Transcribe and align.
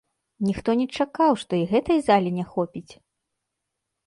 Ніхто 0.47 0.73
не 0.79 0.87
чакаў, 1.03 1.31
што 1.41 1.51
і 1.59 1.67
гэтай 1.75 1.99
залі 2.09 2.29
не 2.39 2.45
хопіць! 2.55 2.89